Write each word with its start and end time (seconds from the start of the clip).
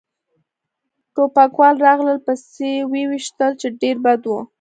ټوپکوال 1.13 1.75
راغلل 1.87 2.17
پسې 2.25 2.71
و 2.89 2.91
يې 2.99 3.03
ویشتل، 3.11 3.51
چې 3.61 3.67
ډېر 3.81 3.95
بد 4.05 4.21
و. 4.27 4.31